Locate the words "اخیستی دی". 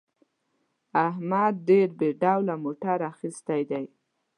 3.11-3.85